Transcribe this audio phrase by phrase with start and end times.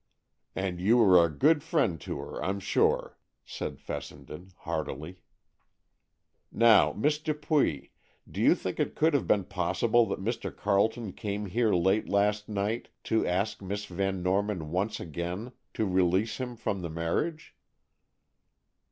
[0.55, 5.19] "And you were a good friend to her, I'm sure," said Fessenden heartily.
[6.51, 7.91] "Now, Miss Dupuy,
[8.27, 10.51] do you think it could have been possible that Mr.
[10.57, 16.37] Carleton came here late last night to ask Miss Van Norman once again to release
[16.39, 17.53] him from the marriage?"